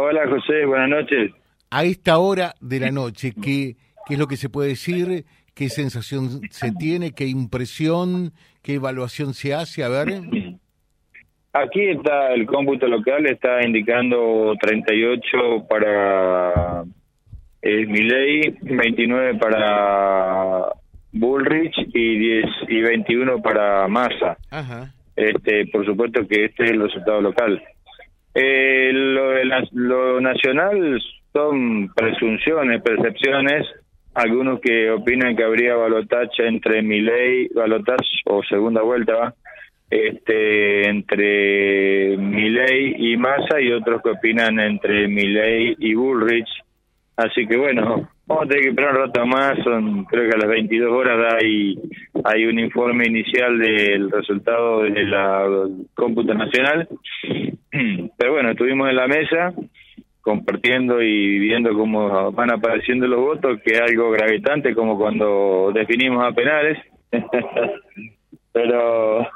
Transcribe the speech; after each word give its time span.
Hola 0.00 0.28
José, 0.28 0.64
buenas 0.64 0.90
noches. 0.90 1.32
A 1.70 1.82
esta 1.82 2.18
hora 2.18 2.54
de 2.60 2.78
la 2.78 2.92
noche, 2.92 3.32
¿qué, 3.34 3.74
qué 4.06 4.14
es 4.14 4.18
lo 4.18 4.28
que 4.28 4.36
se 4.36 4.48
puede 4.48 4.68
decir? 4.68 5.24
¿Qué 5.56 5.68
sensación 5.68 6.40
se 6.50 6.70
tiene? 6.70 7.10
¿Qué 7.10 7.26
impresión? 7.26 8.30
¿Qué 8.62 8.74
evaluación 8.74 9.34
se 9.34 9.54
hace? 9.54 9.82
A 9.82 9.88
ver. 9.88 10.06
Aquí 11.52 11.88
está 11.88 12.32
el 12.32 12.46
cómputo 12.46 12.86
local, 12.86 13.26
está 13.26 13.60
indicando 13.66 14.54
38 14.60 15.66
para 15.68 16.84
eh, 17.62 17.86
Miley, 17.86 18.56
29 18.62 19.34
para 19.34 20.62
Bullrich 21.10 21.74
y 21.92 22.18
10 22.18 22.46
y 22.68 22.80
21 22.82 23.42
para 23.42 23.88
Massa. 23.88 24.38
Ajá. 24.48 24.94
Este, 25.16 25.66
por 25.66 25.84
supuesto 25.84 26.24
que 26.28 26.44
este 26.44 26.66
es 26.66 26.70
el 26.70 26.82
resultado 26.82 27.20
local. 27.20 27.60
Eh, 28.40 28.92
lo, 28.92 29.34
lo 29.72 30.20
nacional 30.20 31.00
son 31.32 31.88
presunciones, 31.94 32.82
percepciones. 32.82 33.66
Algunos 34.14 34.60
que 34.60 34.90
opinan 34.90 35.36
que 35.36 35.44
habría 35.44 35.74
balotaje 35.74 36.46
entre 36.46 36.82
Milei, 36.82 37.48
balotaje 37.48 38.04
o 38.26 38.42
segunda 38.44 38.82
vuelta, 38.82 39.14
¿va? 39.14 39.34
este, 39.90 40.88
entre 40.88 42.16
Milei 42.16 42.94
y 42.98 43.16
Massa 43.16 43.60
y 43.60 43.72
otros 43.72 44.02
que 44.02 44.10
opinan 44.10 44.58
entre 44.60 45.08
Milei 45.08 45.74
y 45.78 45.94
Bullrich. 45.94 46.48
Así 47.16 47.46
que 47.46 47.56
bueno, 47.56 48.08
vamos 48.26 48.44
a 48.44 48.48
tener 48.48 48.62
que 48.62 48.68
esperar 48.70 48.94
un 48.94 49.06
rato 49.06 49.26
más, 49.26 49.58
son 49.64 50.04
creo 50.04 50.30
que 50.30 50.36
a 50.36 50.38
las 50.38 50.48
22 50.48 50.92
horas 50.92 51.34
hay, 51.34 51.76
hay 52.24 52.44
un 52.44 52.60
informe 52.60 53.08
inicial 53.08 53.58
del 53.58 54.10
resultado 54.10 54.82
de 54.82 55.04
la 55.04 55.44
cómputo 55.94 56.34
nacional. 56.34 56.88
Pero 58.16 58.32
bueno, 58.32 58.50
estuvimos 58.50 58.88
en 58.88 58.96
la 58.96 59.06
mesa 59.06 59.52
compartiendo 60.20 61.00
y 61.00 61.38
viendo 61.38 61.72
cómo 61.72 62.30
van 62.32 62.50
apareciendo 62.50 63.06
los 63.06 63.20
votos, 63.20 63.60
que 63.64 63.72
es 63.72 63.80
algo 63.80 64.10
gravitante 64.10 64.74
como 64.74 64.98
cuando 64.98 65.72
definimos 65.74 66.22
a 66.22 66.32
penales. 66.32 66.78
Pero 68.52 69.26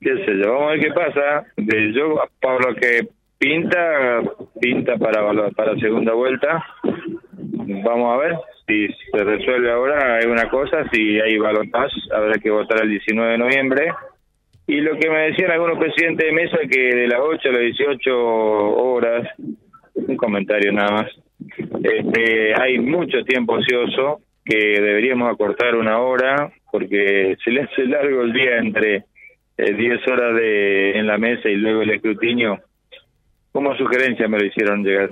qué 0.00 0.24
sé 0.24 0.36
yo, 0.42 0.52
vamos 0.52 0.68
a 0.68 0.70
ver 0.72 0.80
qué 0.80 0.92
pasa. 0.92 1.44
De 1.56 1.92
yo, 1.92 2.20
por 2.40 2.66
lo 2.66 2.74
que 2.74 3.08
pinta, 3.38 4.20
pinta 4.60 4.96
para 4.96 5.50
para 5.50 5.76
segunda 5.76 6.12
vuelta. 6.12 6.64
Vamos 7.84 8.14
a 8.14 8.18
ver 8.18 8.34
si 8.66 8.88
se 8.88 9.24
resuelve 9.24 9.70
ahora 9.70 10.18
es 10.18 10.26
una 10.26 10.48
cosa, 10.48 10.88
si 10.90 11.20
hay 11.20 11.36
balotaje, 11.38 11.94
habrá 12.12 12.34
que 12.34 12.50
votar 12.50 12.82
el 12.82 12.90
19 12.90 13.32
de 13.32 13.38
noviembre. 13.38 13.92
Y 14.66 14.80
lo 14.80 14.98
que 14.98 15.10
me 15.10 15.30
decían 15.30 15.50
algunos 15.50 15.78
presidentes 15.78 16.26
de 16.26 16.32
mesa 16.32 16.58
que 16.70 16.80
de 16.80 17.08
las 17.08 17.20
8 17.20 17.48
a 17.48 17.52
las 17.52 17.60
18 17.60 18.16
horas, 18.16 19.28
un 19.94 20.16
comentario 20.16 20.72
nada 20.72 20.90
más, 20.90 21.10
este, 21.82 22.54
hay 22.60 22.78
mucho 22.78 23.22
tiempo 23.24 23.54
ocioso 23.54 24.20
que 24.44 24.56
deberíamos 24.56 25.32
acortar 25.32 25.74
una 25.74 25.98
hora 25.98 26.52
porque 26.70 27.36
se 27.42 27.50
le 27.50 27.62
hace 27.62 27.86
largo 27.86 28.22
el 28.22 28.32
día 28.32 28.58
entre 28.58 29.04
eh, 29.56 29.74
10 29.74 30.08
horas 30.08 30.34
de 30.34 30.98
en 30.98 31.06
la 31.06 31.18
mesa 31.18 31.48
y 31.48 31.56
luego 31.56 31.82
el 31.82 31.90
escrutinio. 31.90 32.60
Como 33.52 33.76
sugerencia 33.76 34.26
me 34.26 34.38
lo 34.38 34.46
hicieron 34.46 34.82
llegar. 34.82 35.10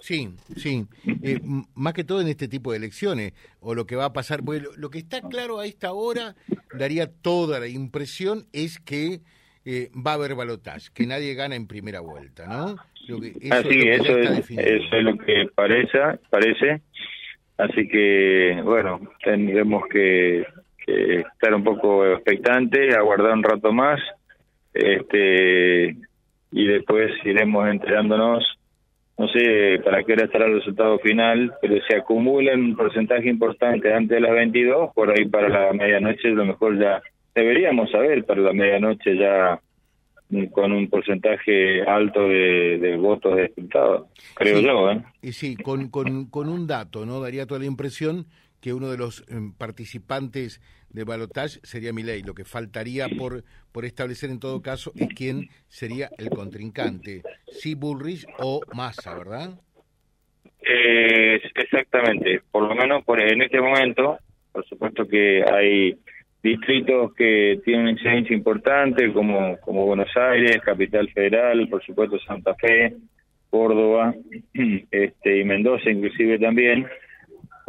Sí, 0.00 0.30
sí. 0.56 0.86
Eh, 1.22 1.38
más 1.74 1.92
que 1.92 2.04
todo 2.04 2.22
en 2.22 2.28
este 2.28 2.48
tipo 2.48 2.70
de 2.70 2.78
elecciones, 2.78 3.34
o 3.60 3.74
lo 3.74 3.86
que 3.86 3.96
va 3.96 4.06
a 4.06 4.12
pasar, 4.14 4.42
porque 4.42 4.62
lo 4.76 4.88
que 4.88 4.98
está 4.98 5.20
claro 5.20 5.58
a 5.58 5.66
esta 5.66 5.92
hora, 5.92 6.34
daría 6.74 7.10
toda 7.22 7.60
la 7.60 7.68
impresión, 7.68 8.46
es 8.52 8.78
que 8.78 9.20
eh, 9.64 9.90
va 9.94 10.12
a 10.12 10.14
haber 10.14 10.34
balotaje, 10.34 10.88
que 10.94 11.06
nadie 11.06 11.34
gana 11.34 11.54
en 11.54 11.66
primera 11.66 12.00
vuelta, 12.00 12.46
¿no? 12.46 12.76
Lo 13.08 13.20
que- 13.20 13.34
eso 13.40 13.54
Así, 13.54 13.80
es 13.88 13.98
lo 13.98 14.14
que 14.14 14.22
es, 14.22 14.50
eso 14.50 14.96
es 14.96 15.02
lo 15.04 15.18
que 15.18 15.46
parece, 15.54 15.98
parece. 16.30 16.82
Así 17.58 17.88
que, 17.88 18.60
bueno, 18.64 19.00
tendremos 19.24 19.82
que, 19.90 20.46
que 20.86 21.16
estar 21.20 21.52
un 21.54 21.64
poco 21.64 22.06
expectantes, 22.06 22.94
aguardar 22.94 23.32
un 23.32 23.42
rato 23.42 23.72
más, 23.72 24.00
este 24.74 25.96
y 26.50 26.66
después 26.66 27.10
iremos 27.24 27.68
enterándonos, 27.68 28.57
no 29.18 29.28
sé 29.28 29.80
para 29.84 30.02
qué 30.04 30.12
hora 30.12 30.24
estará 30.24 30.46
el 30.46 30.54
resultado 30.54 30.98
final, 31.00 31.52
pero 31.60 31.74
se 31.88 31.96
acumula 31.96 32.54
un 32.54 32.76
porcentaje 32.76 33.28
importante 33.28 33.92
antes 33.92 34.10
de 34.10 34.20
las 34.20 34.32
22, 34.32 34.90
por 34.94 35.10
ahí 35.10 35.26
para 35.26 35.48
la 35.48 35.72
medianoche, 35.72 36.28
a 36.28 36.32
lo 36.32 36.44
mejor 36.46 36.78
ya 36.78 37.02
deberíamos 37.34 37.90
saber 37.90 38.24
para 38.24 38.40
la 38.42 38.52
medianoche 38.52 39.16
ya 39.16 39.60
con 40.52 40.72
un 40.72 40.88
porcentaje 40.88 41.82
alto 41.82 42.28
de, 42.28 42.78
de 42.78 42.96
votos 42.96 43.34
creo 44.34 44.58
Sí. 44.58 44.64
yo, 44.64 44.90
¿eh? 44.90 45.02
Y 45.22 45.32
sí, 45.32 45.56
con, 45.56 45.88
con, 45.88 46.26
con 46.26 46.48
un 46.48 46.66
dato, 46.66 47.06
¿no? 47.06 47.18
Daría 47.20 47.46
toda 47.46 47.60
la 47.60 47.66
impresión 47.66 48.26
que 48.60 48.72
uno 48.72 48.90
de 48.90 48.98
los 48.98 49.24
em, 49.28 49.52
participantes 49.52 50.60
del 50.90 51.04
balotaje 51.04 51.60
sería 51.62 51.92
Milei. 51.92 52.22
Lo 52.22 52.34
que 52.34 52.44
faltaría 52.44 53.08
por, 53.08 53.44
por 53.72 53.84
establecer 53.84 54.30
en 54.30 54.40
todo 54.40 54.62
caso 54.62 54.92
es 54.96 55.08
quién 55.08 55.48
sería 55.68 56.10
el 56.18 56.30
contrincante, 56.30 57.22
si 57.46 57.74
Bullrich 57.74 58.26
o 58.38 58.60
Massa, 58.74 59.16
¿verdad? 59.16 59.60
Eh, 60.60 61.40
exactamente, 61.54 62.42
por 62.50 62.68
lo 62.68 62.74
menos 62.74 63.04
por 63.04 63.20
en 63.20 63.42
este 63.42 63.60
momento, 63.60 64.18
por 64.52 64.66
supuesto 64.66 65.06
que 65.06 65.44
hay 65.44 65.96
distritos 66.42 67.14
que 67.14 67.60
tienen 67.64 67.88
incidencia 67.88 68.34
importante 68.34 69.12
como, 69.12 69.58
como 69.60 69.86
Buenos 69.86 70.14
Aires, 70.16 70.60
Capital 70.62 71.08
Federal, 71.10 71.68
por 71.68 71.82
supuesto 71.84 72.18
Santa 72.20 72.54
Fe, 72.54 72.94
Córdoba 73.50 74.14
este, 74.90 75.38
y 75.38 75.44
Mendoza 75.44 75.90
inclusive 75.90 76.38
también. 76.38 76.86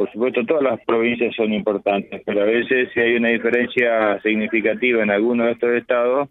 Por 0.00 0.10
supuesto 0.12 0.46
todas 0.46 0.62
las 0.62 0.80
provincias 0.86 1.34
son 1.36 1.52
importantes, 1.52 2.22
pero 2.24 2.40
a 2.40 2.46
veces 2.46 2.88
si 2.94 3.00
hay 3.00 3.16
una 3.16 3.28
diferencia 3.28 4.18
significativa 4.22 5.02
en 5.02 5.10
alguno 5.10 5.44
de 5.44 5.52
estos 5.52 5.72
estados, 5.74 6.30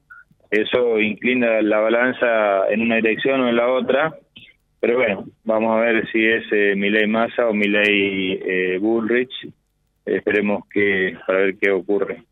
eso 0.49 0.99
inclina 0.99 1.61
la 1.61 1.77
balanza 1.79 2.67
en 2.71 2.81
una 2.81 2.95
dirección 2.95 3.41
o 3.41 3.47
en 3.47 3.55
la 3.55 3.71
otra. 3.71 4.17
Pero 4.79 4.97
bueno, 4.97 5.25
vamos 5.43 5.77
a 5.77 5.81
ver 5.81 6.09
si 6.11 6.25
es 6.25 6.45
eh, 6.51 6.73
Milei 6.75 7.05
Massa 7.05 7.47
o 7.47 7.53
Milei 7.53 8.39
eh, 8.43 8.79
Bullrich. 8.79 9.29
Esperemos 10.03 10.63
que 10.73 11.15
para 11.27 11.37
ver 11.37 11.57
qué 11.59 11.69
ocurre. 11.69 12.23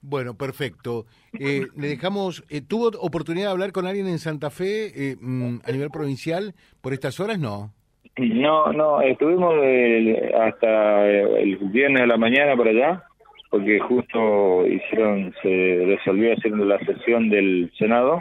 Bueno, 0.00 0.36
perfecto. 0.36 1.04
Eh, 1.32 1.66
le 1.76 1.88
dejamos. 1.88 2.44
eh, 2.48 2.60
¿Tuvo 2.60 2.92
oportunidad 3.00 3.46
de 3.46 3.52
hablar 3.52 3.72
con 3.72 3.88
alguien 3.88 4.06
en 4.06 4.20
Santa 4.20 4.50
Fe 4.50 5.10
eh, 5.10 5.16
mm, 5.20 5.62
a 5.64 5.72
nivel 5.72 5.90
provincial 5.90 6.54
por 6.80 6.92
estas 6.92 7.18
horas? 7.18 7.40
No. 7.40 7.74
No, 8.16 8.72
no, 8.72 9.00
estuvimos 9.00 9.54
el- 9.62 10.34
hasta 10.34 11.08
el 11.08 11.56
viernes 11.56 12.02
de 12.02 12.06
la 12.06 12.16
mañana 12.16 12.56
por 12.56 12.68
allá, 12.68 13.02
porque 13.50 13.78
justo 13.80 14.66
hicieron, 14.66 15.32
se 15.42 15.84
resolvió 15.86 16.32
hacer 16.32 16.52
la 16.52 16.78
sesión 16.80 17.30
del 17.30 17.70
Senado. 17.78 18.20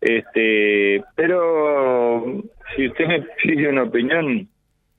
Este, 0.00 1.02
pero 1.14 2.42
si 2.74 2.88
usted 2.88 3.06
me 3.06 3.20
pide 3.42 3.68
una 3.68 3.84
opinión, 3.84 4.48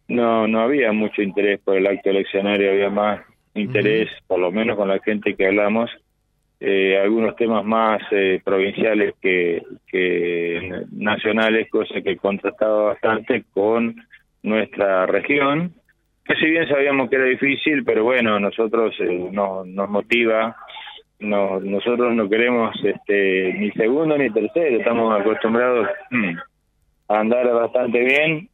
no, 0.08 0.48
no 0.48 0.60
había 0.62 0.92
mucho 0.94 1.22
interés 1.22 1.60
por 1.60 1.76
el 1.76 1.88
acto 1.88 2.10
eleccionario, 2.10 2.72
había 2.72 2.90
más 2.90 3.22
interés, 3.56 4.10
por 4.28 4.40
lo 4.40 4.52
menos 4.52 4.78
con 4.78 4.88
la 4.88 5.00
gente 5.00 5.36
que 5.36 5.48
hablamos, 5.48 5.92
eh, 6.66 6.98
algunos 6.98 7.36
temas 7.36 7.66
más 7.66 8.02
eh, 8.12 8.40
provinciales 8.42 9.16
que, 9.22 9.62
que 9.86 10.86
nacionales, 10.94 11.70
cosa 11.70 12.02
que 12.02 12.16
contrastaba 12.16 12.84
bastante 12.84 13.44
con 13.54 13.94
nuestra 14.44 15.06
región, 15.06 15.74
que 16.24 16.36
si 16.36 16.46
bien 16.46 16.66
sabíamos 16.70 17.10
que 17.10 17.18
era 17.18 17.26
difícil, 17.26 17.84
pero 17.84 18.06
bueno, 18.06 18.40
nosotros 18.40 18.96
eh, 19.02 19.28
no, 19.30 19.66
nos 19.66 19.90
motiva, 19.90 20.56
no, 21.20 21.60
nosotros 21.60 22.14
no 22.14 22.30
queremos 22.30 22.74
este, 22.82 23.56
ni 23.56 23.70
segundo 23.72 24.18
ni 24.18 24.30
tercero, 24.30 24.78
estamos 24.78 25.20
acostumbrados 25.20 25.90
mm, 26.12 26.38
a 27.10 27.20
andar 27.20 27.54
bastante 27.54 28.00
bien. 28.00 28.48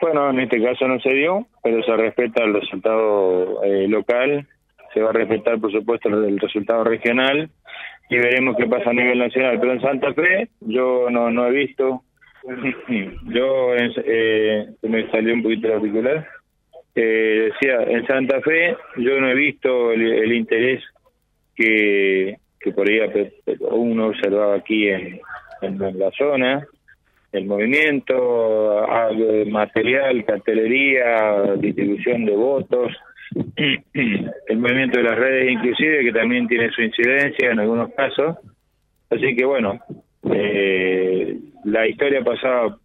Bueno, 0.00 0.30
en 0.30 0.38
este 0.38 0.62
caso 0.62 0.86
no 0.86 1.00
se 1.00 1.12
dio, 1.14 1.48
pero 1.64 1.82
se 1.82 1.96
respeta 1.96 2.44
el 2.44 2.54
resultado 2.54 3.64
eh, 3.64 3.88
local, 3.88 4.46
se 4.92 5.00
va 5.00 5.10
a 5.10 5.12
respetar 5.14 5.58
por 5.60 5.72
supuesto 5.72 6.08
el, 6.08 6.38
resultado 6.38 6.84
regional 6.84 7.50
y 8.08 8.16
veremos 8.16 8.56
qué 8.56 8.66
pasa 8.66 8.90
a 8.90 8.94
nivel 8.94 9.18
nacional. 9.18 9.58
Pero 9.60 9.72
en 9.72 9.80
Santa 9.80 10.12
Fe 10.14 10.48
yo 10.60 11.08
no, 11.10 11.30
no 11.30 11.46
he 11.46 11.52
visto, 11.52 12.02
yo 13.26 13.74
eh, 13.76 14.66
me 14.82 15.10
salió 15.10 15.34
un 15.34 15.42
poquito 15.42 15.68
el 15.68 15.74
auricular, 15.74 16.26
eh, 16.94 17.52
decía, 17.52 17.82
en 17.82 18.06
Santa 18.06 18.40
Fe 18.40 18.76
yo 18.96 19.20
no 19.20 19.28
he 19.30 19.34
visto 19.34 19.92
el, 19.92 20.02
el 20.02 20.32
interés 20.32 20.82
que, 21.54 22.36
que 22.58 22.72
por 22.72 22.88
ahí 22.88 23.00
uno 23.70 24.08
observaba 24.08 24.56
aquí 24.56 24.88
en, 24.88 25.20
en, 25.62 25.98
la 25.98 26.10
zona, 26.12 26.66
el 27.32 27.46
movimiento, 27.46 28.86
material, 29.46 30.24
cartelería, 30.24 31.54
distribución 31.58 32.24
de 32.24 32.32
votos, 32.32 32.92
el 33.54 34.58
movimiento 34.58 34.98
de 34.98 35.04
las 35.04 35.18
redes 35.18 35.52
inclusive, 35.52 36.04
que 36.04 36.12
también 36.12 36.48
tiene 36.48 36.70
su 36.70 36.82
incidencia 36.82 37.50
en 37.50 37.60
algunos 37.60 37.92
casos. 37.94 38.36
Así 39.10 39.34
que 39.34 39.44
bueno, 39.44 39.80
eh, 40.32 41.38
la 41.64 41.86
historia 41.86 42.22
pasaba 42.22 42.78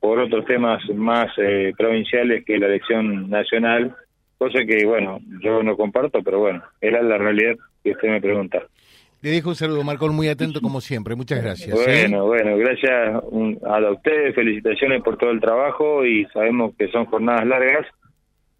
por 0.00 0.18
otros 0.18 0.44
temas 0.46 0.82
más 0.94 1.28
eh, 1.38 1.72
provinciales 1.78 2.44
que 2.44 2.58
la 2.58 2.66
elección 2.66 3.30
nacional, 3.30 3.94
cosa 4.36 4.64
que, 4.66 4.84
bueno, 4.84 5.20
yo 5.40 5.62
no 5.62 5.76
comparto, 5.76 6.22
pero 6.22 6.40
bueno, 6.40 6.62
era 6.80 7.02
la 7.02 7.18
realidad 7.18 7.54
que 7.84 7.92
usted 7.92 8.08
me 8.08 8.20
pregunta. 8.20 8.62
Le 9.22 9.30
dejo 9.30 9.50
un 9.50 9.54
saludo, 9.54 9.84
Marcón, 9.84 10.16
muy 10.16 10.26
atento 10.26 10.60
como 10.60 10.80
siempre. 10.80 11.14
Muchas 11.14 11.40
gracias. 11.40 11.78
¿eh? 11.86 12.08
Bueno, 12.08 12.26
bueno, 12.26 12.56
gracias 12.56 13.14
a 13.14 13.90
ustedes, 13.92 14.34
felicitaciones 14.34 15.00
por 15.04 15.16
todo 15.16 15.30
el 15.30 15.40
trabajo 15.40 16.04
y 16.04 16.24
sabemos 16.32 16.74
que 16.76 16.88
son 16.88 17.04
jornadas 17.06 17.46
largas, 17.46 17.86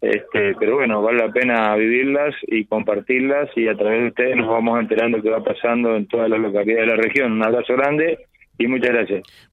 este, 0.03 0.53
pero 0.59 0.75
bueno, 0.75 1.01
vale 1.01 1.19
la 1.19 1.31
pena 1.31 1.73
vivirlas 1.77 2.35
y 2.47 2.65
compartirlas 2.65 3.49
y 3.55 3.69
a 3.69 3.75
través 3.75 4.01
de 4.01 4.07
ustedes 4.09 4.35
nos 4.35 4.49
vamos 4.49 4.77
enterando 4.77 5.21
qué 5.21 5.29
va 5.29 5.41
pasando 5.41 5.95
en 5.95 6.07
todas 6.07 6.29
las 6.29 6.41
localidades 6.41 6.89
de 6.89 6.95
la 6.95 7.01
región. 7.01 7.31
Un 7.31 7.45
abrazo 7.45 7.73
grande 7.77 8.19
y 8.57 8.67
muchas 8.67 8.89
gracias. 8.89 9.23